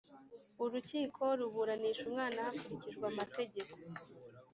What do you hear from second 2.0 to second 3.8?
umwana hakurikijwe amategeko